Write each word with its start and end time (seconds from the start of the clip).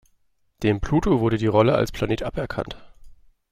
Dem 0.63 0.81
Pluto 0.81 1.19
wurde 1.19 1.37
die 1.37 1.45
Rolle 1.45 1.75
als 1.75 1.91
Planet 1.91 2.23
aberkannt. 2.23 2.75